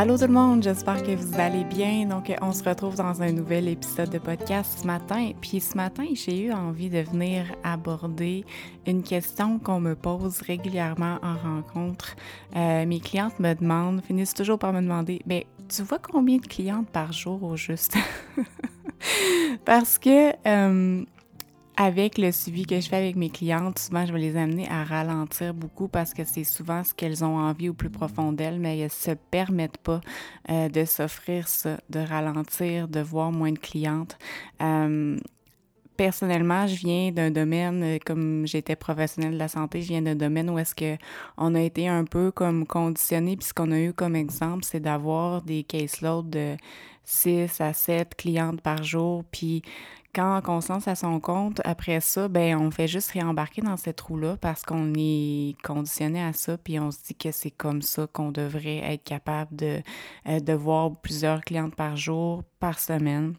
Allô 0.00 0.16
tout 0.16 0.28
le 0.28 0.32
monde, 0.32 0.62
j'espère 0.62 1.02
que 1.02 1.10
vous 1.10 1.40
allez 1.40 1.64
bien. 1.64 2.06
Donc, 2.06 2.32
on 2.40 2.52
se 2.52 2.62
retrouve 2.62 2.94
dans 2.94 3.20
un 3.20 3.32
nouvel 3.32 3.66
épisode 3.66 4.10
de 4.10 4.18
podcast 4.18 4.78
ce 4.82 4.86
matin. 4.86 5.32
Puis 5.40 5.58
ce 5.58 5.76
matin, 5.76 6.04
j'ai 6.14 6.40
eu 6.40 6.52
envie 6.52 6.88
de 6.88 7.00
venir 7.00 7.46
aborder 7.64 8.44
une 8.86 9.02
question 9.02 9.58
qu'on 9.58 9.80
me 9.80 9.96
pose 9.96 10.40
régulièrement 10.42 11.18
en 11.20 11.34
rencontre. 11.36 12.14
Euh, 12.54 12.86
mes 12.86 13.00
clientes 13.00 13.40
me 13.40 13.52
demandent, 13.54 14.00
finissent 14.04 14.34
toujours 14.34 14.60
par 14.60 14.72
me 14.72 14.80
demander, 14.80 15.20
mais 15.26 15.48
tu 15.68 15.82
vois 15.82 15.98
combien 15.98 16.36
de 16.36 16.46
clientes 16.46 16.88
par 16.90 17.12
jour 17.12 17.42
au 17.42 17.56
juste? 17.56 17.96
Parce 19.64 19.98
que 19.98 20.30
euh, 20.46 21.04
avec 21.80 22.18
le 22.18 22.32
suivi 22.32 22.66
que 22.66 22.80
je 22.80 22.88
fais 22.88 22.96
avec 22.96 23.14
mes 23.14 23.30
clientes, 23.30 23.78
souvent 23.78 24.04
je 24.04 24.12
vais 24.12 24.18
les 24.18 24.36
amener 24.36 24.68
à 24.68 24.82
ralentir 24.82 25.54
beaucoup 25.54 25.86
parce 25.86 26.12
que 26.12 26.24
c'est 26.24 26.42
souvent 26.42 26.82
ce 26.82 26.92
qu'elles 26.92 27.24
ont 27.24 27.38
envie 27.38 27.68
au 27.68 27.72
plus 27.72 27.88
profond 27.88 28.32
d'elles, 28.32 28.58
mais 28.58 28.76
elles 28.78 28.90
se 28.90 29.12
permettent 29.12 29.78
pas 29.78 30.00
euh, 30.50 30.68
de 30.68 30.84
s'offrir 30.84 31.46
ça, 31.46 31.78
de 31.88 32.00
ralentir, 32.00 32.88
de 32.88 32.98
voir 32.98 33.30
moins 33.30 33.52
de 33.52 33.60
clientes. 33.60 34.18
Euh, 34.60 35.16
personnellement, 35.96 36.66
je 36.66 36.74
viens 36.74 37.12
d'un 37.12 37.30
domaine, 37.30 37.82
euh, 37.84 37.98
comme 38.04 38.44
j'étais 38.44 38.74
professionnelle 38.74 39.34
de 39.34 39.38
la 39.38 39.48
santé, 39.48 39.80
je 39.80 39.88
viens 39.88 40.02
d'un 40.02 40.16
domaine 40.16 40.50
où 40.50 40.58
est-ce 40.58 40.74
que 40.74 40.96
on 41.36 41.54
a 41.54 41.60
été 41.60 41.86
un 41.86 42.04
peu 42.04 42.32
comme 42.32 42.66
conditionné, 42.66 43.36
puis 43.36 43.46
ce 43.46 43.54
qu'on 43.54 43.70
a 43.70 43.78
eu 43.78 43.92
comme 43.92 44.16
exemple, 44.16 44.64
c'est 44.64 44.80
d'avoir 44.80 45.42
des 45.42 45.62
caseloads 45.62 46.28
de 46.28 46.56
6 47.04 47.60
à 47.60 47.72
7 47.72 48.16
clientes 48.16 48.60
par 48.62 48.82
jour, 48.82 49.22
puis 49.30 49.62
quand 50.18 50.42
on 50.48 50.60
se 50.60 50.72
lance 50.72 50.88
à 50.88 50.96
son 50.96 51.20
compte, 51.20 51.60
après 51.64 52.00
ça, 52.00 52.26
ben 52.26 52.58
on 52.58 52.72
fait 52.72 52.88
juste 52.88 53.12
réembarquer 53.12 53.62
dans 53.62 53.76
cette 53.76 54.00
roue-là 54.00 54.36
parce 54.36 54.64
qu'on 54.64 54.92
est 54.96 55.54
conditionné 55.62 56.20
à 56.20 56.32
ça, 56.32 56.58
puis 56.58 56.80
on 56.80 56.90
se 56.90 56.98
dit 57.06 57.14
que 57.14 57.30
c'est 57.30 57.52
comme 57.52 57.82
ça 57.82 58.08
qu'on 58.12 58.32
devrait 58.32 58.78
être 58.78 59.04
capable 59.04 59.54
de, 59.54 59.80
euh, 60.28 60.40
de 60.40 60.52
voir 60.52 60.90
plusieurs 61.00 61.42
clientes 61.42 61.76
par 61.76 61.96
jour, 61.96 62.42
par 62.58 62.80
semaine. 62.80 63.34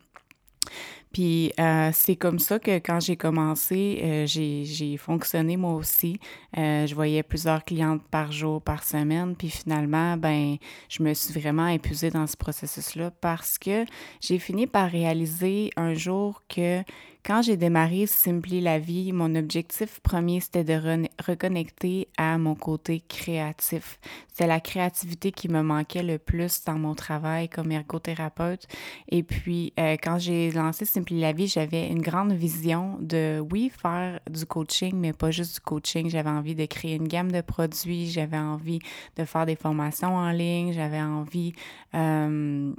Puis 1.11 1.51
euh, 1.59 1.89
c'est 1.91 2.15
comme 2.15 2.37
ça 2.37 2.59
que 2.59 2.77
quand 2.77 2.99
j'ai 2.99 3.15
commencé, 3.15 3.99
euh, 4.03 4.25
j'ai 4.27 4.97
fonctionné 4.97 5.57
moi 5.57 5.73
aussi. 5.73 6.19
Euh, 6.57 6.85
je 6.85 6.93
voyais 6.93 7.23
plusieurs 7.23 7.63
clientes 7.65 8.03
par 8.11 8.31
jour, 8.31 8.61
par 8.61 8.83
semaine. 8.83 9.35
Puis 9.35 9.49
finalement, 9.49 10.17
ben, 10.17 10.57
je 10.87 11.01
me 11.01 11.13
suis 11.13 11.39
vraiment 11.39 11.67
épuisée 11.67 12.11
dans 12.11 12.27
ce 12.27 12.37
processus-là 12.37 13.11
parce 13.21 13.57
que 13.57 13.85
j'ai 14.21 14.37
fini 14.37 14.67
par 14.67 14.89
réaliser 14.89 15.71
un 15.77 15.93
jour 15.95 16.43
que 16.47 16.83
quand 17.25 17.41
j'ai 17.41 17.57
démarré 17.57 18.05
Simply 18.07 18.61
la 18.61 18.79
vie, 18.79 19.11
mon 19.11 19.35
objectif 19.35 19.99
premier, 19.99 20.39
c'était 20.39 20.63
de 20.63 21.05
reconnecter 21.21 22.07
à 22.17 22.37
mon 22.37 22.55
côté 22.55 23.03
créatif. 23.07 23.99
C'est 24.31 24.47
la 24.47 24.61
créativité 24.61 25.31
qui 25.33 25.49
me 25.49 25.61
manquait 25.61 26.01
le 26.01 26.17
plus 26.17 26.63
dans 26.63 26.79
mon 26.79 26.95
travail 26.95 27.49
comme 27.49 27.71
ergothérapeute. 27.71 28.67
Et 29.09 29.23
puis, 29.23 29.73
quand 30.01 30.17
j'ai 30.17 30.49
lancé 30.51 30.85
Simply 30.85 30.98
la 31.09 31.33
vie, 31.33 31.47
j'avais 31.47 31.87
une 31.87 32.01
grande 32.01 32.33
vision 32.33 32.97
de, 32.99 33.39
oui, 33.51 33.71
faire 33.75 34.19
du 34.29 34.45
coaching, 34.45 34.95
mais 34.95 35.13
pas 35.13 35.31
juste 35.31 35.55
du 35.55 35.61
coaching. 35.61 36.09
J'avais 36.09 36.29
envie 36.29 36.55
de 36.55 36.65
créer 36.65 36.95
une 36.95 37.07
gamme 37.07 37.31
de 37.31 37.41
produits, 37.41 38.07
j'avais 38.07 38.37
envie 38.37 38.79
de 39.15 39.25
faire 39.25 39.45
des 39.45 39.55
formations 39.55 40.15
en 40.15 40.31
ligne, 40.31 40.73
j'avais 40.73 41.01
envie... 41.01 41.53
Euh, 41.95 42.73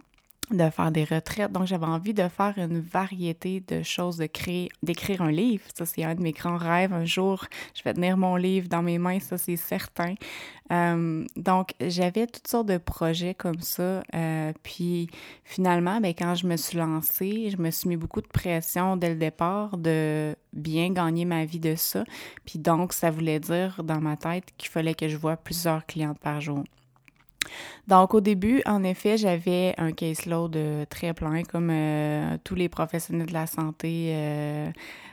de 0.51 0.70
faire 0.70 0.91
des 0.91 1.05
retraites. 1.05 1.53
Donc, 1.53 1.67
j'avais 1.67 1.87
envie 1.87 2.15
de 2.15 2.29
faire 2.29 2.55
une 2.56 2.81
variété 2.81 3.62
de 3.67 3.83
choses, 3.83 4.17
de 4.17 4.27
créer, 4.27 4.69
d'écrire 4.83 5.23
un 5.23 5.31
livre. 5.31 5.65
Ça, 5.77 5.87
c'est 5.87 6.05
un 6.05 6.15
de 6.15 6.23
mes 6.23 6.33
grands 6.33 6.57
rêves. 6.57 6.92
Un 6.92 7.05
jour, 7.05 7.45
je 7.75 7.83
vais 7.83 7.95
tenir 7.95 8.17
mon 8.17 8.37
livre 8.37 8.69
dans 8.69 8.83
mes 8.83 8.98
mains, 8.98 9.20
ça, 9.20 9.39
c'est 9.39 9.57
certain. 9.57 10.15
Euh, 10.73 11.24
donc, 11.36 11.74
j'avais 11.80 12.27
toutes 12.27 12.48
sortes 12.48 12.69
de 12.69 12.79
projets 12.79 13.35
comme 13.35 13.61
ça. 13.61 14.02
Euh, 14.14 14.52
puis, 14.63 15.08
finalement, 15.45 16.01
ben, 16.01 16.14
quand 16.17 16.35
je 16.35 16.47
me 16.47 16.57
suis 16.57 16.79
lancée, 16.79 17.51
je 17.51 17.57
me 17.57 17.70
suis 17.70 17.89
mis 17.89 17.97
beaucoup 17.97 18.20
de 18.20 18.29
pression 18.29 18.97
dès 18.97 19.11
le 19.11 19.17
départ 19.17 19.77
de 19.77 20.36
bien 20.53 20.91
gagner 20.91 21.24
ma 21.24 21.45
vie 21.45 21.61
de 21.61 21.74
ça. 21.74 22.05
Puis 22.45 22.58
donc, 22.58 22.92
ça 22.92 23.11
voulait 23.11 23.41
dire 23.41 23.83
dans 23.85 24.01
ma 24.01 24.17
tête 24.17 24.45
qu'il 24.57 24.70
fallait 24.70 24.95
que 24.95 25.08
je 25.08 25.17
voie 25.17 25.36
plusieurs 25.36 25.86
clientes 25.86 26.19
par 26.19 26.41
jour. 26.41 26.64
Donc, 27.88 28.14
au 28.14 28.20
début, 28.20 28.62
en 28.66 28.84
effet, 28.84 29.16
j'avais 29.16 29.74
un 29.78 29.92
caseload 29.92 30.56
euh, 30.56 30.84
très 30.88 31.12
plein, 31.14 31.42
comme 31.42 31.70
euh, 31.70 32.36
tous 32.44 32.55
les 32.55 32.68
professionnels 32.68 33.27
de 33.27 33.33
la 33.33 33.46
santé, 33.46 34.12
euh, 34.14 34.70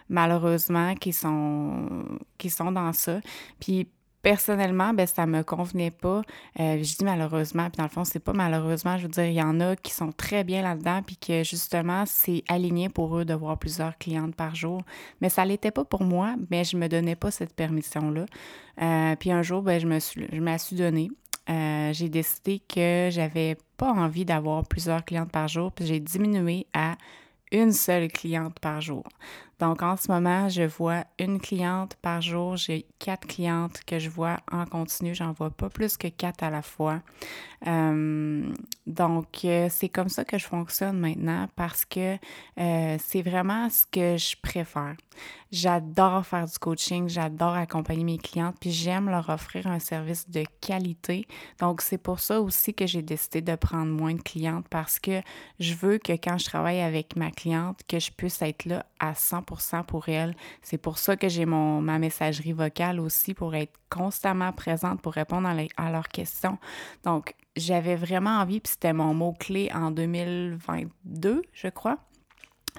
malheureusement, 0.10 0.96
qui 0.96 1.14
sont, 1.14 1.88
qui 2.38 2.50
sont 2.50 2.72
dans 2.72 2.94
ça. 2.94 3.20
Puis, 3.60 3.88
personnellement, 4.22 4.94
ben 4.94 5.08
ça 5.08 5.26
me 5.26 5.42
convenait 5.42 5.92
pas. 5.92 6.22
je 6.58 6.98
dis 6.98 7.06
malheureusement, 7.06 7.70
puis 7.70 7.78
dans 7.78 7.84
le 7.84 7.90
fond, 7.90 8.04
c'est 8.04 8.20
pas 8.20 8.34
malheureusement. 8.34 8.98
Je 8.98 9.04
veux 9.04 9.10
dire, 9.10 9.26
il 9.26 9.34
y 9.34 9.42
en 9.42 9.62
a 9.62 9.78
qui 9.78 9.94
sont 9.94 10.12
très 10.12 10.44
bien 10.44 10.62
là-dedans, 10.62 11.02
puis 11.02 11.16
que 11.16 11.44
justement, 11.44 12.04
c'est 12.06 12.44
aligné 12.50 12.90
pour 12.90 13.18
eux 13.18 13.24
de 13.24 13.34
voir 13.34 13.58
plusieurs 13.58 13.98
clientes 13.98 14.36
par 14.36 14.54
jour. 14.54 14.82
Mais 15.22 15.30
ça 15.30 15.46
l'était 15.46 15.72
pas 15.72 15.86
pour 15.86 16.04
moi, 16.04 16.36
mais 16.50 16.66
je 16.66 16.76
me 16.76 16.90
donnais 16.90 17.16
pas 17.16 17.32
cette 17.32 17.54
permission-là. 17.54 18.26
puis 19.16 19.32
un 19.32 19.44
jour, 19.44 19.62
ben, 19.62 19.80
je 19.80 19.88
me 19.88 20.00
suis, 20.00 20.28
je 20.30 20.76
donner. 20.76 21.10
Euh, 21.50 21.94
j'ai 21.94 22.10
décidé 22.10 22.60
que 22.60 23.10
j'avais 23.12 23.58
pas 23.78 23.92
envie 23.92 24.26
d'avoir 24.26 24.66
plusieurs 24.66 25.06
clientes 25.06 25.32
par 25.32 25.48
jour, 25.48 25.72
puis 25.72 25.86
j'ai 25.86 26.00
diminué 26.00 26.68
à 26.74 26.96
une 27.52 27.72
seule 27.72 28.10
cliente 28.10 28.60
par 28.60 28.82
jour. 28.82 29.04
Donc 29.60 29.82
en 29.82 29.98
ce 29.98 30.12
moment, 30.12 30.50
je 30.50 30.64
vois 30.64 31.04
une 31.18 31.40
cliente 31.40 31.96
par 32.02 32.22
jour. 32.22 32.58
J'ai 32.58 32.86
quatre 33.00 33.28
clientes 33.28 33.82
que 33.86 33.98
je 33.98 34.10
vois 34.10 34.38
en 34.52 34.66
continu. 34.66 35.16
J'en 35.16 35.32
vois 35.32 35.50
pas 35.50 35.70
plus 35.70 35.98
que 35.98 36.08
quatre 36.08 36.44
à 36.44 36.50
la 36.52 36.62
fois. 36.62 37.02
Euh, 37.66 38.54
donc 38.86 39.44
euh, 39.44 39.68
c'est 39.72 39.90
comme 39.90 40.10
ça 40.10 40.24
que 40.26 40.38
je 40.38 40.46
fonctionne 40.46 41.00
maintenant 41.00 41.48
parce 41.56 41.86
que 41.86 42.18
euh, 42.60 42.98
c'est 43.00 43.24
vraiment 43.24 43.68
ce 43.70 43.86
que 43.92 44.16
je 44.18 44.36
préfère. 44.40 44.96
J'adore 45.52 46.24
faire 46.26 46.46
du 46.46 46.60
coaching, 46.60 47.10
j'adore 47.10 47.56
accompagner 47.56 48.04
mes 48.04 48.18
clientes, 48.20 48.58
puis 48.60 48.72
j'aime 48.72 49.10
leur 49.10 49.30
offrir 49.30 49.66
un 49.66 49.80
service 49.80 50.30
de 50.30 50.44
qualité. 50.62 51.26
Donc 51.60 51.82
c'est 51.82 51.98
pour 51.98 52.20
ça 52.20 52.40
aussi 52.42 52.76
que 52.76 52.86
j'ai 52.86 53.02
décidé 53.02 53.42
de 53.42 53.56
prendre 53.56 53.92
moins 53.92 54.14
de 54.14 54.22
clientes 54.22 54.68
parce 54.70 55.00
que 55.00 55.22
je 55.60 55.74
veux 55.74 55.98
que 55.98 56.14
quand 56.14 56.38
je 56.38 56.46
travaille 56.46 56.82
avec 56.82 57.16
ma 57.16 57.32
cliente, 57.32 57.80
que 57.88 57.98
je 57.98 58.12
puisse 58.12 58.42
être 58.44 58.66
là 58.66 58.86
à 59.00 59.16
100 59.16 59.44
pour 59.88 60.10
elle. 60.10 60.36
C'est 60.62 60.78
pour 60.78 60.98
ça 60.98 61.16
que 61.16 61.30
j'ai 61.30 61.46
mon 61.46 61.82
ma 61.82 62.00
messagerie 62.00 62.54
vocale 62.54 63.00
aussi 63.00 63.34
pour 63.34 63.56
être 63.56 63.80
constamment 63.90 64.52
présente 64.52 65.02
pour 65.02 65.14
répondre 65.14 65.50
à, 65.78 65.92
leurs 65.92 66.10
questions. 66.10 66.58
Donc, 67.04 67.34
j'avais 67.56 67.96
vraiment 67.96 68.40
envie, 68.40 68.60
puis 68.60 68.74
c'était 68.74 68.94
mon 68.94 69.14
mot-clé 69.14 69.72
en 69.74 69.92
2022, 69.92 71.42
je 71.54 71.68
crois 71.70 71.98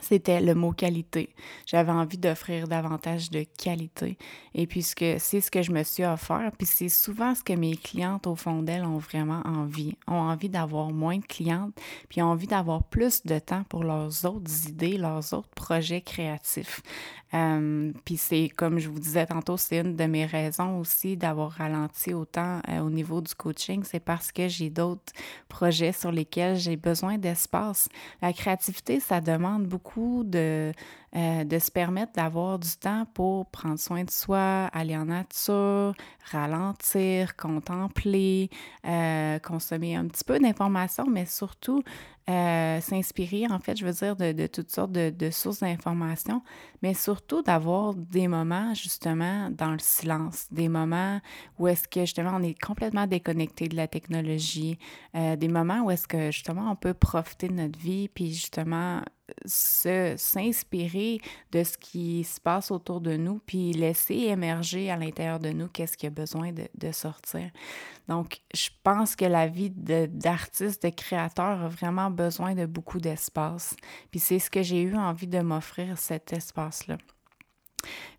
c'était 0.00 0.40
le 0.40 0.54
mot 0.54 0.72
qualité. 0.72 1.34
J'avais 1.66 1.92
envie 1.92 2.18
d'offrir 2.18 2.68
davantage 2.68 3.30
de 3.30 3.44
qualité. 3.58 4.18
Et 4.54 4.66
puisque 4.66 5.04
c'est 5.18 5.40
ce 5.40 5.50
que 5.50 5.62
je 5.62 5.72
me 5.72 5.82
suis 5.82 6.04
offert, 6.04 6.50
puis 6.56 6.66
c'est 6.66 6.88
souvent 6.88 7.34
ce 7.34 7.42
que 7.42 7.52
mes 7.52 7.76
clientes, 7.76 8.26
au 8.26 8.36
fond 8.36 8.62
d'elles, 8.62 8.84
ont 8.84 8.98
vraiment 8.98 9.42
envie. 9.44 9.96
Ont 10.06 10.14
envie 10.14 10.48
d'avoir 10.48 10.90
moins 10.90 11.18
de 11.18 11.24
clientes, 11.24 11.74
puis 12.08 12.22
ont 12.22 12.26
envie 12.26 12.46
d'avoir 12.46 12.82
plus 12.84 13.24
de 13.24 13.38
temps 13.38 13.64
pour 13.68 13.84
leurs 13.84 14.24
autres 14.24 14.68
idées, 14.68 14.98
leurs 14.98 15.32
autres 15.32 15.48
projets 15.54 16.00
créatifs. 16.00 16.82
Euh, 17.34 17.92
puis 18.04 18.16
c'est, 18.16 18.48
comme 18.48 18.78
je 18.78 18.88
vous 18.88 18.98
disais 18.98 19.26
tantôt, 19.26 19.56
c'est 19.56 19.78
une 19.78 19.96
de 19.96 20.04
mes 20.04 20.24
raisons 20.24 20.78
aussi 20.78 21.16
d'avoir 21.16 21.50
ralenti 21.52 22.14
autant 22.14 22.60
euh, 22.68 22.80
au 22.80 22.90
niveau 22.90 23.20
du 23.20 23.34
coaching. 23.34 23.82
C'est 23.84 24.00
parce 24.00 24.32
que 24.32 24.48
j'ai 24.48 24.70
d'autres 24.70 25.12
projets 25.48 25.92
sur 25.92 26.10
lesquels 26.10 26.56
j'ai 26.56 26.76
besoin 26.76 27.18
d'espace. 27.18 27.88
La 28.22 28.32
créativité, 28.32 29.00
ça 29.00 29.20
demande 29.20 29.66
beaucoup 29.66 29.87
de, 29.96 30.72
euh, 31.16 31.44
de 31.44 31.58
se 31.58 31.70
permettre 31.70 32.12
d'avoir 32.12 32.58
du 32.58 32.70
temps 32.80 33.06
pour 33.14 33.46
prendre 33.46 33.78
soin 33.78 34.04
de 34.04 34.10
soi, 34.10 34.68
aller 34.72 34.96
en 34.96 35.06
nature, 35.06 35.94
ralentir, 36.30 37.36
contempler, 37.36 38.50
euh, 38.86 39.38
consommer 39.38 39.96
un 39.96 40.06
petit 40.06 40.24
peu 40.24 40.38
d'informations, 40.38 41.06
mais 41.08 41.26
surtout 41.26 41.82
euh, 42.28 42.80
s'inspirer, 42.80 43.46
en 43.50 43.58
fait, 43.58 43.76
je 43.76 43.86
veux 43.86 43.92
dire, 43.92 44.16
de, 44.16 44.46
toutes 44.46 44.70
sortes 44.70 44.92
de, 44.92 45.10
de 45.10 45.30
sources 45.30 45.60
d'informations, 45.60 46.42
mais 46.82 46.94
surtout 46.94 47.42
d'avoir 47.42 47.94
des 47.94 48.28
moments, 48.28 48.74
justement, 48.74 49.50
dans 49.50 49.72
le 49.72 49.78
silence, 49.78 50.46
des 50.50 50.68
moments 50.68 51.20
où 51.58 51.68
est-ce 51.68 51.88
que, 51.88 52.00
justement, 52.00 52.32
on 52.34 52.42
est 52.42 52.60
complètement 52.60 53.06
déconnecté 53.06 53.68
de 53.68 53.76
la 53.76 53.88
technologie, 53.88 54.78
des 55.14 55.48
moments 55.48 55.82
où 55.82 55.90
est-ce 55.90 56.06
que, 56.06 56.30
justement, 56.30 56.70
on 56.70 56.76
peut 56.76 56.94
profiter 56.94 57.48
de 57.48 57.54
notre 57.54 57.78
vie, 57.78 58.08
puis 58.08 58.32
justement, 58.32 59.02
s'inspirer 59.44 61.20
de 61.52 61.64
ce 61.64 61.76
qui 61.76 62.24
se 62.24 62.40
passe 62.40 62.70
autour 62.70 63.00
de 63.00 63.16
nous, 63.16 63.40
puis 63.44 63.72
laisser 63.72 64.14
émerger 64.14 64.90
à 64.90 64.96
l'intérieur 64.96 65.38
de 65.38 65.50
nous 65.50 65.68
qu'est-ce 65.68 65.96
qui 65.96 66.06
a 66.06 66.10
besoin 66.10 66.52
de, 66.52 66.68
de, 66.74 66.92
sortir. 66.92 67.50
Donc, 68.08 68.40
je 68.54 68.68
pense 68.82 69.16
que 69.16 69.24
la 69.24 69.46
vie 69.46 69.70
d'artiste, 69.70 70.82
de, 70.82 70.88
créateur 70.90 71.62
a 71.62 71.68
vraiment 71.68 72.10
besoin 72.18 72.54
de 72.54 72.66
beaucoup 72.66 72.98
d'espace. 72.98 73.76
Puis 74.10 74.20
c'est 74.20 74.40
ce 74.40 74.50
que 74.50 74.62
j'ai 74.62 74.82
eu 74.82 74.96
envie 74.96 75.28
de 75.28 75.40
m'offrir, 75.40 75.96
cet 75.96 76.32
espace-là. 76.32 76.98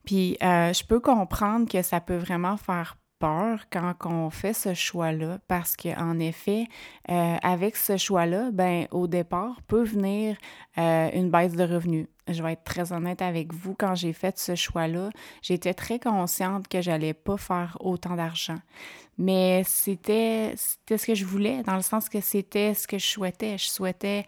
Puis 0.06 0.38
euh, 0.42 0.74
je 0.74 0.84
peux 0.86 1.00
comprendre 1.00 1.70
que 1.70 1.82
ça 1.82 2.00
peut 2.00 2.18
vraiment 2.18 2.58
faire 2.58 2.98
peur 3.20 3.66
quand 3.70 3.94
on 4.06 4.30
fait 4.30 4.54
ce 4.54 4.74
choix-là 4.74 5.40
parce 5.48 5.76
qu'en 5.76 6.18
effet, 6.20 6.66
euh, 7.10 7.36
avec 7.44 7.76
ce 7.76 7.98
choix-là, 7.98 8.50
ben 8.52 8.88
au 8.92 9.08
départ 9.08 9.62
peut 9.68 9.84
venir 9.84 10.38
euh, 10.78 11.10
une 11.14 11.30
baisse 11.30 11.54
de 11.54 11.64
revenus. 11.64 12.08
Je 12.28 12.42
vais 12.42 12.54
être 12.54 12.64
très 12.64 12.94
honnête 12.94 13.22
avec 13.22 13.54
vous, 13.54 13.76
quand 13.78 13.96
j'ai 13.96 14.14
fait 14.14 14.38
ce 14.38 14.56
choix-là, 14.56 15.10
j'étais 15.42 15.74
très 15.74 16.00
consciente 16.00 16.68
que 16.68 16.82
j'allais 16.82 17.14
pas 17.14 17.38
faire 17.38 17.78
autant 17.82 18.16
d'argent. 18.16 18.60
Mais 19.18 19.64
c'était 19.66 20.56
ce 20.56 21.06
que 21.06 21.16
je 21.16 21.26
voulais, 21.26 21.62
dans 21.64 21.76
le 21.76 21.82
sens 21.82 22.08
que 22.08 22.22
c'était 22.22 22.74
ce 22.74 22.88
que 22.88 22.98
je 22.98 23.06
souhaitais. 23.06 23.58
Je 23.58 23.68
souhaitais 23.68 24.26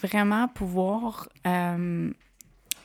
vraiment 0.00 0.46
pouvoir 0.46 1.28
euh, 1.46 2.10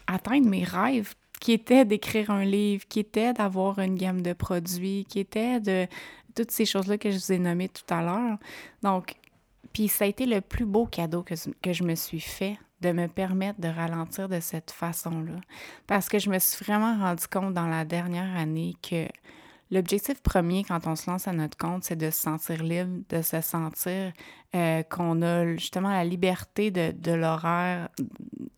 atteindre 0.08 0.50
mes 0.50 0.64
rêves 0.64 1.14
qui 1.44 1.52
était 1.52 1.84
d'écrire 1.84 2.32
un 2.32 2.46
livre, 2.46 2.86
qui 2.88 3.02
était 3.02 3.34
d'avoir 3.34 3.80
une 3.80 3.96
gamme 3.96 4.22
de 4.22 4.32
produits, 4.32 5.06
qui 5.10 5.20
était 5.20 5.60
de 5.60 5.88
toutes 6.34 6.52
ces 6.52 6.64
choses-là 6.64 6.98
que 6.98 7.12
je 7.12 7.18
vous 7.18 7.34
ai 7.34 7.38
nommées 7.38 7.68
tout 7.68 7.94
à 7.94 8.02
l'heure. 8.02 8.38
Donc, 8.82 9.16
puis 9.74 9.90
ça 9.90 10.06
a 10.06 10.08
été 10.08 10.26
le 10.26 10.40
plus 10.40 10.64
beau 10.64 10.86
cadeau 10.86 11.22
que, 11.22 11.34
que 11.62 11.74
je 11.74 11.84
me 11.84 11.96
suis 11.96 12.22
fait 12.22 12.58
de 12.80 12.94
me 12.94 13.10
permettre 13.10 13.60
de 13.60 13.68
ralentir 13.68 14.30
de 14.30 14.40
cette 14.40 14.72
façon-là. 14.72 15.36
Parce 15.86 16.08
que 16.08 16.18
je 16.18 16.30
me 16.30 16.40
suis 16.40 16.64
vraiment 16.64 16.98
rendu 16.98 17.28
compte 17.28 17.54
dans 17.54 17.68
la 17.68 17.84
dernière 17.84 18.38
année 18.38 18.76
que 18.82 19.10
L'objectif 19.74 20.22
premier 20.22 20.64
quand 20.64 20.86
on 20.86 20.96
se 20.96 21.10
lance 21.10 21.28
à 21.28 21.34
notre 21.34 21.58
compte, 21.58 21.84
c'est 21.84 21.96
de 21.96 22.12
se 22.12 22.22
sentir 22.22 22.62
libre, 22.62 23.02
de 23.10 23.24
se 23.24 23.42
sentir 23.42 24.14
euh, 24.54 24.84
qu'on 24.84 25.24
a 25.24 25.48
justement 25.56 25.90
la 25.90 26.04
liberté 26.04 26.70
de, 26.70 26.92
de 26.92 27.12
l'horaire 27.12 27.90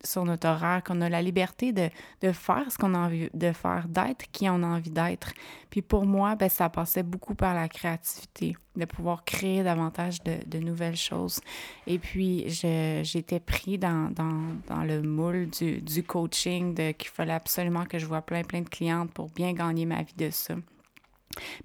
sur 0.06 0.24
notre 0.24 0.48
horaire, 0.48 0.82
qu'on 0.84 1.00
a 1.00 1.08
la 1.08 1.22
liberté 1.22 1.72
de, 1.72 1.90
de 2.22 2.32
faire 2.32 2.70
ce 2.70 2.78
qu'on 2.78 2.94
a 2.94 2.98
envie 2.98 3.28
de 3.34 3.52
faire, 3.52 3.86
d'être 3.88 4.30
qui 4.32 4.48
on 4.48 4.62
a 4.62 4.66
envie 4.66 4.90
d'être. 4.90 5.32
Puis 5.70 5.82
pour 5.82 6.06
moi, 6.06 6.36
ben, 6.36 6.48
ça 6.48 6.68
passait 6.68 7.02
beaucoup 7.02 7.34
par 7.34 7.54
la 7.54 7.68
créativité, 7.68 8.56
de 8.76 8.84
pouvoir 8.84 9.24
créer 9.24 9.62
davantage 9.62 10.22
de, 10.22 10.36
de 10.46 10.58
nouvelles 10.58 10.96
choses. 10.96 11.40
Et 11.86 11.98
puis, 11.98 12.44
j'étais 12.48 13.40
pris 13.40 13.78
dans, 13.78 14.10
dans, 14.12 14.54
dans, 14.68 14.84
le 14.84 15.02
moule 15.02 15.48
du, 15.50 15.80
du 15.80 16.02
coaching, 16.02 16.74
qu'il 16.94 17.10
fallait 17.10 17.32
absolument 17.32 17.84
que 17.84 17.98
je 17.98 18.06
vois 18.06 18.22
plein, 18.22 18.42
plein 18.42 18.62
de 18.62 18.68
clientes 18.68 19.12
pour 19.12 19.30
bien 19.30 19.52
gagner 19.52 19.86
ma 19.86 20.02
vie 20.02 20.14
de 20.16 20.30
ça. 20.30 20.54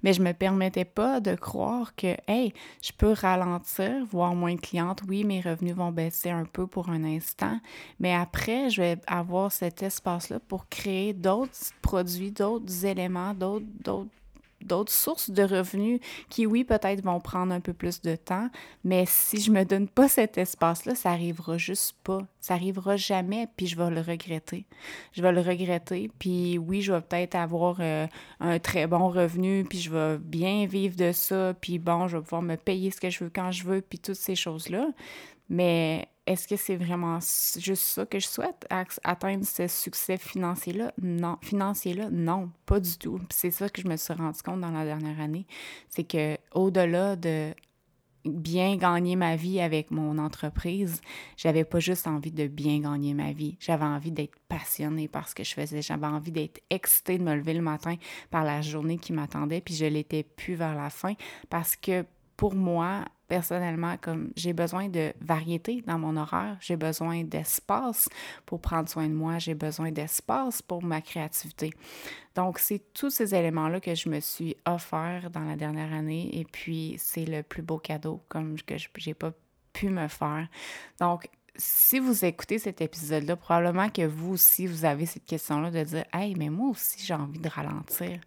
Mais 0.02 0.12
je 0.12 0.22
me 0.22 0.32
permettais 0.32 0.84
pas 0.84 1.20
de 1.20 1.34
croire 1.34 1.94
que, 1.94 2.16
hey, 2.28 2.52
je 2.82 2.92
peux 2.96 3.12
ralentir, 3.12 4.04
voir 4.10 4.34
moins 4.34 4.54
de 4.54 4.60
clientes. 4.60 5.02
Oui, 5.08 5.24
mes 5.24 5.40
revenus 5.40 5.74
vont 5.74 5.92
baisser 5.92 6.30
un 6.30 6.44
peu 6.44 6.66
pour 6.66 6.88
un 6.88 7.04
instant, 7.04 7.58
mais 8.00 8.14
après, 8.14 8.70
je 8.70 8.82
vais 8.82 8.98
avoir 9.06 9.52
cet 9.52 9.82
espace-là 9.82 10.40
pour 10.40 10.68
créer 10.68 11.12
d'autres 11.12 11.52
produits, 11.80 12.30
d'autres 12.30 12.84
éléments, 12.84 13.34
d'autres 13.34 13.66
d'autres 14.64 14.92
sources 14.92 15.30
de 15.30 15.42
revenus 15.42 16.00
qui, 16.28 16.46
oui, 16.46 16.64
peut-être 16.64 17.02
vont 17.02 17.20
prendre 17.20 17.52
un 17.52 17.60
peu 17.60 17.72
plus 17.72 18.00
de 18.00 18.16
temps, 18.16 18.48
mais 18.84 19.04
si 19.06 19.40
je 19.40 19.50
me 19.50 19.64
donne 19.64 19.88
pas 19.88 20.08
cet 20.08 20.38
espace-là, 20.38 20.94
ça 20.94 21.10
arrivera 21.10 21.58
juste 21.58 21.96
pas. 22.04 22.20
Ça 22.40 22.54
arrivera 22.54 22.96
jamais, 22.96 23.46
puis 23.56 23.66
je 23.66 23.76
vais 23.76 23.90
le 23.90 24.00
regretter. 24.00 24.66
Je 25.12 25.22
vais 25.22 25.32
le 25.32 25.40
regretter, 25.40 26.10
puis 26.18 26.58
oui, 26.58 26.82
je 26.82 26.92
vais 26.92 27.00
peut-être 27.00 27.34
avoir 27.34 27.76
euh, 27.80 28.06
un 28.40 28.58
très 28.58 28.86
bon 28.86 29.08
revenu, 29.08 29.64
puis 29.64 29.78
je 29.78 29.90
vais 29.90 30.18
bien 30.18 30.66
vivre 30.66 30.96
de 30.96 31.12
ça, 31.12 31.54
puis 31.60 31.78
bon, 31.78 32.08
je 32.08 32.16
vais 32.16 32.22
pouvoir 32.22 32.42
me 32.42 32.56
payer 32.56 32.90
ce 32.90 33.00
que 33.00 33.10
je 33.10 33.24
veux 33.24 33.30
quand 33.34 33.50
je 33.52 33.64
veux, 33.64 33.80
puis 33.80 33.98
toutes 33.98 34.16
ces 34.16 34.34
choses-là. 34.34 34.88
Mais 35.48 36.08
est-ce 36.26 36.46
que 36.46 36.56
c'est 36.56 36.76
vraiment 36.76 37.18
juste 37.58 37.82
ça 37.82 38.06
que 38.06 38.20
je 38.20 38.26
souhaite, 38.26 38.66
atteindre 39.02 39.44
ce 39.44 39.66
succès 39.66 40.18
financier-là? 40.18 40.92
Non. 41.00 41.36
Financier-là, 41.42 42.10
non, 42.10 42.50
pas 42.64 42.78
du 42.78 42.96
tout. 42.96 43.20
C'est 43.30 43.50
ça 43.50 43.68
que 43.68 43.82
je 43.82 43.88
me 43.88 43.96
suis 43.96 44.14
rendu 44.14 44.40
compte 44.42 44.60
dans 44.60 44.70
la 44.70 44.84
dernière 44.84 45.20
année. 45.20 45.46
C'est 45.88 46.04
que 46.04 46.36
au-delà 46.52 47.16
de 47.16 47.52
bien 48.24 48.76
gagner 48.76 49.16
ma 49.16 49.34
vie 49.34 49.60
avec 49.60 49.90
mon 49.90 50.16
entreprise, 50.18 51.00
j'avais 51.36 51.64
pas 51.64 51.80
juste 51.80 52.06
envie 52.06 52.30
de 52.30 52.46
bien 52.46 52.78
gagner 52.78 53.14
ma 53.14 53.32
vie. 53.32 53.56
J'avais 53.58 53.84
envie 53.84 54.12
d'être 54.12 54.38
passionnée 54.48 55.08
par 55.08 55.28
ce 55.28 55.34
que 55.34 55.42
je 55.42 55.54
faisais. 55.54 55.82
J'avais 55.82 56.06
envie 56.06 56.30
d'être 56.30 56.60
excitée 56.70 57.18
de 57.18 57.24
me 57.24 57.34
lever 57.34 57.54
le 57.54 57.62
matin 57.62 57.96
par 58.30 58.44
la 58.44 58.62
journée 58.62 58.98
qui 58.98 59.12
m'attendait, 59.12 59.60
puis 59.60 59.74
je 59.74 59.86
l'étais 59.86 60.22
plus 60.22 60.54
vers 60.54 60.76
la 60.76 60.88
fin 60.88 61.14
parce 61.50 61.74
que 61.74 62.04
pour 62.42 62.56
moi, 62.56 63.04
personnellement, 63.28 63.96
comme 64.00 64.32
j'ai 64.34 64.52
besoin 64.52 64.88
de 64.88 65.12
variété 65.20 65.80
dans 65.86 65.96
mon 65.96 66.16
horaire, 66.16 66.56
j'ai 66.58 66.74
besoin 66.74 67.22
d'espace 67.22 68.08
pour 68.46 68.60
prendre 68.60 68.88
soin 68.88 69.06
de 69.06 69.14
moi, 69.14 69.38
j'ai 69.38 69.54
besoin 69.54 69.92
d'espace 69.92 70.60
pour 70.60 70.82
ma 70.82 71.00
créativité. 71.00 71.72
Donc, 72.34 72.58
c'est 72.58 72.82
tous 72.94 73.10
ces 73.10 73.32
éléments-là 73.32 73.78
que 73.78 73.94
je 73.94 74.08
me 74.08 74.18
suis 74.18 74.56
offert 74.66 75.30
dans 75.30 75.44
la 75.44 75.54
dernière 75.54 75.92
année 75.92 76.36
et 76.36 76.44
puis 76.44 76.96
c'est 76.98 77.26
le 77.26 77.44
plus 77.44 77.62
beau 77.62 77.78
cadeau 77.78 78.24
comme 78.28 78.56
que 78.60 78.76
je 78.76 78.88
n'ai 79.06 79.14
pas 79.14 79.30
pu 79.72 79.88
me 79.88 80.08
faire. 80.08 80.48
Donc, 80.98 81.28
si 81.54 82.00
vous 82.00 82.24
écoutez 82.24 82.58
cet 82.58 82.80
épisode-là, 82.80 83.36
probablement 83.36 83.88
que 83.88 84.04
vous 84.04 84.32
aussi, 84.32 84.66
vous 84.66 84.84
avez 84.84 85.06
cette 85.06 85.26
question-là 85.26 85.70
de 85.70 85.84
dire 85.84 86.04
Hey, 86.12 86.34
mais 86.34 86.50
moi 86.50 86.70
aussi, 86.70 87.06
j'ai 87.06 87.14
envie 87.14 87.38
de 87.38 87.48
ralentir. 87.48 88.18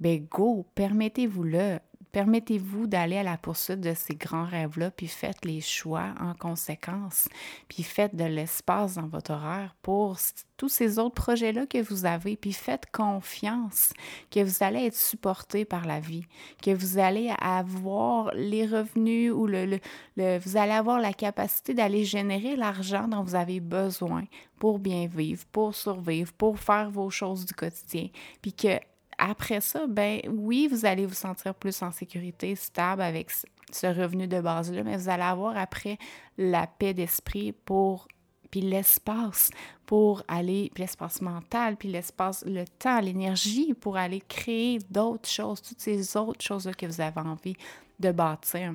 Ben, 0.00 0.26
go, 0.28 0.66
permettez-vous-le. 0.74 1.78
Permettez-vous 2.14 2.86
d'aller 2.86 3.18
à 3.18 3.24
la 3.24 3.36
poursuite 3.36 3.80
de 3.80 3.92
ces 3.92 4.14
grands 4.14 4.44
rêves-là, 4.44 4.92
puis 4.92 5.08
faites 5.08 5.44
les 5.44 5.60
choix 5.60 6.14
en 6.20 6.32
conséquence, 6.32 7.28
puis 7.66 7.82
faites 7.82 8.14
de 8.14 8.22
l'espace 8.22 8.94
dans 8.94 9.08
votre 9.08 9.32
horaire 9.32 9.74
pour 9.82 10.16
tous 10.56 10.68
ces 10.68 11.00
autres 11.00 11.16
projets-là 11.16 11.66
que 11.66 11.82
vous 11.82 12.04
avez, 12.06 12.36
puis 12.36 12.52
faites 12.52 12.88
confiance 12.92 13.92
que 14.30 14.38
vous 14.44 14.62
allez 14.62 14.86
être 14.86 14.94
supporté 14.94 15.64
par 15.64 15.86
la 15.86 15.98
vie, 15.98 16.24
que 16.62 16.70
vous 16.70 16.98
allez 16.98 17.32
avoir 17.40 18.32
les 18.32 18.64
revenus 18.64 19.32
ou 19.32 19.48
le, 19.48 19.80
vous 20.16 20.56
allez 20.56 20.70
avoir 20.70 21.00
la 21.00 21.14
capacité 21.14 21.74
d'aller 21.74 22.04
générer 22.04 22.54
l'argent 22.54 23.08
dont 23.08 23.24
vous 23.24 23.34
avez 23.34 23.58
besoin 23.58 24.22
pour 24.60 24.78
bien 24.78 25.08
vivre, 25.08 25.44
pour 25.50 25.74
survivre, 25.74 26.32
pour 26.34 26.60
faire 26.60 26.92
vos 26.92 27.10
choses 27.10 27.44
du 27.44 27.54
quotidien, 27.54 28.06
puis 28.40 28.52
que 28.52 28.78
après 29.18 29.60
ça, 29.60 29.86
ben 29.86 30.20
oui, 30.28 30.68
vous 30.70 30.84
allez 30.84 31.06
vous 31.06 31.14
sentir 31.14 31.54
plus 31.54 31.82
en 31.82 31.92
sécurité, 31.92 32.54
stable 32.56 33.02
avec 33.02 33.30
ce 33.72 33.86
revenu 33.86 34.26
de 34.26 34.40
base-là, 34.40 34.82
mais 34.82 34.96
vous 34.96 35.08
allez 35.08 35.22
avoir 35.22 35.56
après 35.56 35.98
la 36.38 36.66
paix 36.66 36.94
d'esprit 36.94 37.52
pour 37.52 38.08
puis 38.54 38.60
l'espace 38.60 39.50
pour 39.84 40.22
aller, 40.28 40.70
puis 40.72 40.84
l'espace 40.84 41.20
mental, 41.20 41.76
puis 41.76 41.88
l'espace, 41.88 42.44
le 42.46 42.64
temps, 42.64 43.00
l'énergie 43.00 43.74
pour 43.74 43.96
aller 43.96 44.20
créer 44.20 44.78
d'autres 44.90 45.28
choses, 45.28 45.60
toutes 45.60 45.80
ces 45.80 46.16
autres 46.16 46.40
choses-là 46.40 46.72
que 46.72 46.86
vous 46.86 47.00
avez 47.00 47.20
envie 47.20 47.56
de 47.98 48.12
bâtir. 48.12 48.74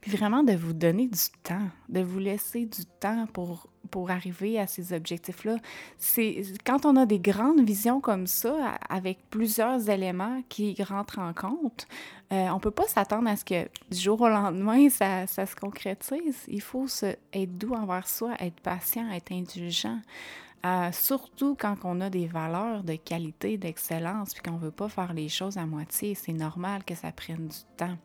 Puis 0.00 0.10
vraiment 0.10 0.42
de 0.42 0.54
vous 0.54 0.72
donner 0.72 1.06
du 1.06 1.20
temps, 1.42 1.68
de 1.90 2.00
vous 2.00 2.18
laisser 2.18 2.64
du 2.64 2.86
temps 2.86 3.26
pour, 3.34 3.66
pour 3.92 4.10
arriver 4.10 4.58
à 4.58 4.66
ces 4.66 4.92
objectifs-là. 4.92 5.58
C'est 5.98 6.42
quand 6.64 6.84
on 6.86 6.96
a 6.96 7.06
des 7.06 7.20
grandes 7.20 7.60
visions 7.60 8.00
comme 8.00 8.26
ça, 8.26 8.78
avec 8.88 9.18
plusieurs 9.30 9.88
éléments 9.88 10.42
qui 10.48 10.74
rentrent 10.82 11.20
en 11.20 11.32
compte, 11.34 11.86
euh, 12.32 12.48
on 12.48 12.58
peut 12.58 12.70
pas 12.70 12.88
s'attendre 12.88 13.28
à 13.28 13.36
ce 13.36 13.44
que 13.44 13.68
du 13.90 13.98
jour 13.98 14.20
au 14.22 14.28
lendemain, 14.28 14.88
ça, 14.88 15.26
ça 15.26 15.44
se 15.44 15.54
concrétise. 15.54 16.38
Il 16.48 16.62
faut 16.62 16.88
se, 16.88 17.14
être 17.34 17.58
doux 17.58 17.74
envers 17.74 18.08
soi, 18.08 18.32
être 18.40 18.60
patient, 18.60 19.08
être 19.10 19.30
indulgent. 19.30 20.00
Euh, 20.64 20.90
surtout 20.92 21.54
quand 21.58 21.76
on 21.84 22.00
a 22.00 22.08
des 22.08 22.26
valeurs 22.26 22.84
de 22.84 22.94
qualité, 22.94 23.58
d'excellence, 23.58 24.32
puis 24.32 24.42
qu'on 24.42 24.56
ne 24.58 24.64
veut 24.64 24.70
pas 24.70 24.88
faire 24.88 25.12
les 25.12 25.28
choses 25.28 25.58
à 25.58 25.66
moitié. 25.66 26.14
C'est 26.14 26.32
normal 26.32 26.84
que 26.84 26.94
ça 26.94 27.12
prenne 27.12 27.48
du 27.48 27.58
temps. 27.76 27.98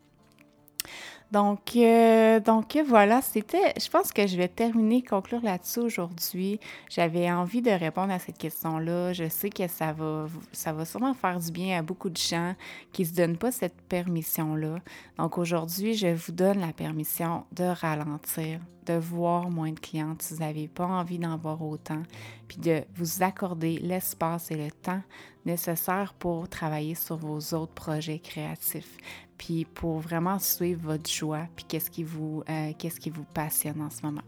Donc, 1.32 1.75
euh, 1.75 2.39
donc 2.39 2.77
voilà, 2.88 3.22
c'était. 3.22 3.74
Je 3.79 3.89
pense 3.89 4.13
que 4.13 4.25
je 4.27 4.38
vais 4.38 4.48
terminer, 4.48 5.01
conclure 5.01 5.41
là-dessus 5.41 5.79
aujourd'hui. 5.79 6.60
J'avais 6.89 7.29
envie 7.29 7.62
de 7.62 7.72
répondre 7.72 8.13
à 8.13 8.20
cette 8.20 8.38
question-là. 8.38 9.12
Je 9.12 9.27
sais 9.27 9.50
que 9.50 9.67
ça 9.67 9.91
va, 9.91 10.27
ça 10.53 10.72
va 10.72 10.86
sûrement 10.86 11.13
faire 11.13 11.38
du 11.39 11.51
bien 11.51 11.79
à 11.79 11.82
beaucoup 11.82 12.10
de 12.10 12.17
gens 12.17 12.56
qui 12.94 13.01
ne 13.01 13.08
se 13.08 13.13
donnent 13.13 13.38
pas 13.38 13.51
cette 13.51 13.79
permission-là. 13.89 14.77
Donc 15.17 15.38
aujourd'hui, 15.38 15.96
je 15.96 16.08
vous 16.08 16.32
donne 16.32 16.60
la 16.60 16.72
permission 16.72 17.44
de 17.51 17.65
ralentir, 17.65 18.62
de 18.86 18.94
voir 18.94 19.50
moins 19.50 19.74
de 19.74 19.79
clientes 19.82 20.22
si 20.22 20.34
vous 20.34 20.39
n'avez 20.39 20.70
pas 20.70 20.86
envie 20.86 21.20
d'en 21.20 21.36
voir 21.36 21.62
autant, 21.62 22.03
puis 22.48 22.58
de 22.58 22.84
vous 22.96 23.22
accorder 23.22 23.79
l'espace 23.79 24.50
et 24.51 24.56
le 24.56 24.72
temps 24.72 25.01
nécessaires 25.46 26.13
pour 26.13 26.48
travailler 26.48 26.96
sur 26.96 27.17
vos 27.17 27.39
autres 27.53 27.74
projets 27.74 28.20
créatifs 28.20 28.98
puis 29.38 29.65
pour 29.65 30.00
vraiment 30.00 30.39
suivre 30.39 30.82
votre 30.84 31.10
joie, 31.10 31.48
puis 31.56 31.65
qu'est-ce 31.67 31.89
qui 31.89 32.03
vous, 32.03 32.44
euh, 32.50 32.74
qu'est-ce 32.77 33.00
qui 33.00 33.10
vous 33.10 33.25
passionne 33.34 33.82
en 33.82 33.89
ce 33.89 34.01
moment? 34.03 34.24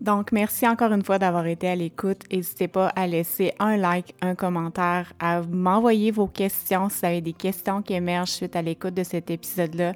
Donc, 0.00 0.30
merci 0.32 0.68
encore 0.68 0.92
une 0.92 1.02
fois 1.02 1.18
d'avoir 1.18 1.46
été 1.46 1.68
à 1.68 1.74
l'écoute. 1.74 2.22
N'hésitez 2.30 2.68
pas 2.68 2.88
à 2.88 3.06
laisser 3.06 3.52
un 3.58 3.76
like, 3.76 4.14
un 4.20 4.34
commentaire, 4.34 5.12
à 5.18 5.42
m'envoyer 5.42 6.10
vos 6.10 6.26
questions 6.26 6.88
si 6.88 6.98
vous 7.00 7.06
avez 7.06 7.20
des 7.20 7.32
questions 7.32 7.82
qui 7.82 7.94
émergent 7.94 8.30
suite 8.30 8.56
à 8.56 8.62
l'écoute 8.62 8.94
de 8.94 9.02
cet 9.02 9.30
épisode-là. 9.30 9.94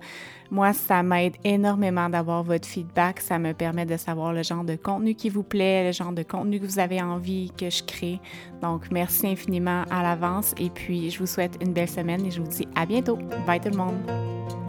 Moi, 0.50 0.72
ça 0.72 1.02
m'aide 1.02 1.34
énormément 1.44 2.08
d'avoir 2.08 2.42
votre 2.42 2.66
feedback. 2.66 3.20
Ça 3.20 3.38
me 3.38 3.52
permet 3.52 3.86
de 3.86 3.96
savoir 3.96 4.32
le 4.32 4.42
genre 4.42 4.64
de 4.64 4.74
contenu 4.74 5.14
qui 5.14 5.28
vous 5.28 5.44
plaît, 5.44 5.84
le 5.84 5.92
genre 5.92 6.12
de 6.12 6.22
contenu 6.22 6.58
que 6.58 6.66
vous 6.66 6.78
avez 6.78 7.00
envie 7.00 7.52
que 7.56 7.70
je 7.70 7.84
crée. 7.84 8.20
Donc, 8.62 8.90
merci 8.90 9.28
infiniment 9.28 9.84
à 9.90 10.02
l'avance 10.02 10.54
et 10.58 10.70
puis 10.70 11.10
je 11.10 11.18
vous 11.18 11.26
souhaite 11.26 11.56
une 11.60 11.72
belle 11.72 11.88
semaine 11.88 12.24
et 12.26 12.30
je 12.30 12.40
vous 12.40 12.48
dis 12.48 12.66
à 12.74 12.86
bientôt. 12.86 13.18
Bye 13.46 13.60
tout 13.60 13.70
le 13.70 13.76
monde! 13.76 14.59